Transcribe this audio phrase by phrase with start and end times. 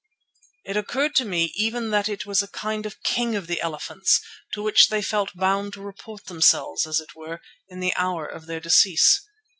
[0.65, 4.19] It occurred to me even that it was a kind of king of the elephants,
[4.51, 7.39] to which they felt bound to report themselves, as it were,
[7.69, 9.21] in the hour of their decease.